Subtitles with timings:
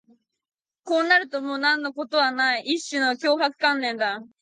[0.83, 4.23] こうなるともう何のことはない、一種の脅迫観念だ